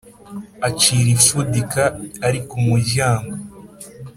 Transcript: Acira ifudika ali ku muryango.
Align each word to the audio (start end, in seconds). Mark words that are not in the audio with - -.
Acira 0.67 1.09
ifudika 1.17 1.83
ali 2.25 2.39
ku 2.49 2.57
muryango. 2.67 3.33